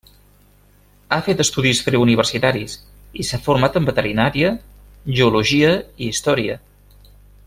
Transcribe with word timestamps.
Ha 1.15 1.19
fet 1.27 1.43
estudis 1.43 1.81
preuniversitaris, 1.89 2.77
i 3.23 3.27
s'ha 3.29 3.39
format 3.49 3.77
en 3.81 3.89
veterinària, 3.93 4.51
geologia 5.19 5.75
i 6.05 6.09
història. 6.15 6.61